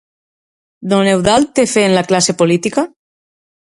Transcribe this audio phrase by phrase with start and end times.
[0.93, 2.91] Don Eudald tenia fe en la classe política?